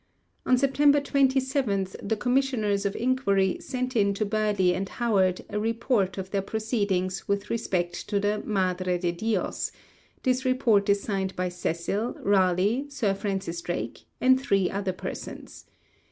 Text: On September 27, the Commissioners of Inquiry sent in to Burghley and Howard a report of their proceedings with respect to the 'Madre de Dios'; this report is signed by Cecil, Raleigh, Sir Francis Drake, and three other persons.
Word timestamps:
On 0.47 0.57
September 0.57 0.99
27, 0.99 1.89
the 2.01 2.17
Commissioners 2.17 2.87
of 2.87 2.95
Inquiry 2.95 3.59
sent 3.59 3.95
in 3.95 4.15
to 4.15 4.25
Burghley 4.25 4.73
and 4.73 4.89
Howard 4.89 5.43
a 5.47 5.59
report 5.59 6.17
of 6.17 6.31
their 6.31 6.41
proceedings 6.41 7.27
with 7.27 7.51
respect 7.51 8.09
to 8.09 8.19
the 8.19 8.41
'Madre 8.43 8.97
de 8.97 9.11
Dios'; 9.11 9.71
this 10.23 10.43
report 10.43 10.89
is 10.89 11.03
signed 11.03 11.35
by 11.35 11.49
Cecil, 11.49 12.17
Raleigh, 12.23 12.87
Sir 12.89 13.13
Francis 13.13 13.61
Drake, 13.61 14.05
and 14.19 14.41
three 14.41 14.71
other 14.71 14.91
persons. 14.91 15.65